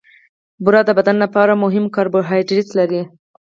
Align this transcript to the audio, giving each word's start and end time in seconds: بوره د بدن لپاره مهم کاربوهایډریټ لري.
بوره 0.63 0.81
د 0.85 0.89
بدن 0.97 1.15
لپاره 1.23 1.53
مهم 1.63 1.85
کاربوهایډریټ 1.95 2.67
لري. 2.79 3.01